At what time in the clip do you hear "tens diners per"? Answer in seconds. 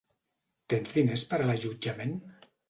0.73-1.39